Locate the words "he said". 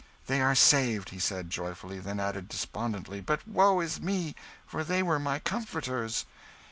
1.11-1.51